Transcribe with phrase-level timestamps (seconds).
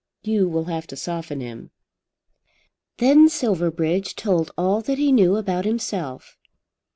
[0.23, 1.69] You will have to soften him."
[2.97, 6.39] Then Silverbridge told all that he knew about himself.